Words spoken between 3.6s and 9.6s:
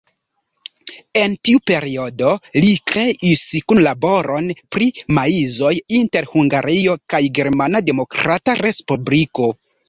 kunlaboron pri maizoj inter Hungario kaj Germana Demokrata Respubliko.